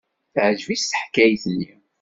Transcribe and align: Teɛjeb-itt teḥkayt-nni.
Teɛjeb-itt 0.33 0.87
teḥkayt-nni. 0.89 1.71